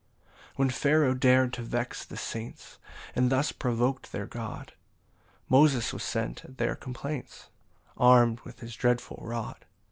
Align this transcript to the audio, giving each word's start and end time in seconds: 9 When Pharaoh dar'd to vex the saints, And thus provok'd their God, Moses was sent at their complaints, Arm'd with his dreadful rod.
9 0.53 0.53
When 0.55 0.69
Pharaoh 0.71 1.13
dar'd 1.13 1.53
to 1.53 1.61
vex 1.61 2.03
the 2.03 2.17
saints, 2.17 2.79
And 3.15 3.29
thus 3.31 3.51
provok'd 3.51 4.11
their 4.11 4.25
God, 4.25 4.73
Moses 5.47 5.93
was 5.93 6.01
sent 6.01 6.43
at 6.43 6.57
their 6.57 6.73
complaints, 6.75 7.49
Arm'd 7.97 8.39
with 8.41 8.61
his 8.61 8.75
dreadful 8.75 9.19
rod. 9.23 9.63